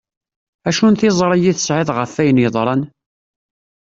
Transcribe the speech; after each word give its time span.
Acu 0.67 0.85
n 0.89 0.93
tiẓri 0.99 1.37
i 1.43 1.51
tesεiḍ 1.57 1.89
ɣef 1.93 2.13
ayen 2.21 2.41
yeḍran? 2.43 2.81